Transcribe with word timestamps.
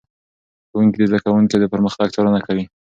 ښوونکي 0.69 0.97
د 0.99 1.03
زده 1.09 1.19
کوونکو 1.25 1.55
د 1.59 1.65
پرمختګ 1.73 2.07
څارنه 2.15 2.39
کوي. 2.47 2.63